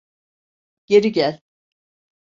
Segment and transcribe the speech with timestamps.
[0.85, 1.41] Geri gel!